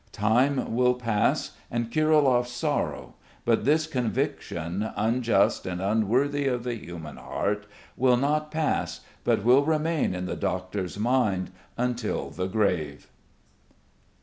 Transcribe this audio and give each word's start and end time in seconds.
Time 0.13 0.73
will 0.73 0.95
pass 0.95 1.51
and 1.69 1.91
Kirilov's 1.91 2.49
sorrow, 2.49 3.13
but 3.45 3.65
this 3.65 3.85
conviction, 3.85 4.89
unjust 4.95 5.67
and 5.67 5.79
unworthy 5.79 6.47
of 6.47 6.63
the 6.63 6.73
human 6.73 7.17
heart, 7.17 7.67
will 7.95 8.17
not 8.17 8.49
pass, 8.49 9.01
but 9.23 9.43
will 9.43 9.63
remain 9.63 10.15
in 10.15 10.25
the 10.25 10.35
doctor's 10.35 10.97
mind 10.97 11.51
until 11.77 12.31
the 12.31 12.47
grave. 12.47 13.11